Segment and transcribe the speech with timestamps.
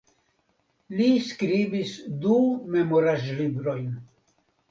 [1.01, 1.91] Li skribis
[2.23, 2.39] du
[2.77, 3.87] memoraĵlibrojn.